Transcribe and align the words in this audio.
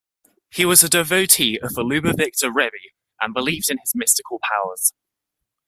He 0.49 0.65
was 0.65 0.83
a 0.83 0.89
devotee 0.89 1.59
of 1.61 1.75
The 1.75 1.83
Lubavitcher 1.83 2.51
Rebbe 2.51 2.71
and 3.21 3.35
believed 3.35 3.69
in 3.69 3.77
his 3.77 3.93
mystical 3.93 4.39
powers. 4.41 4.93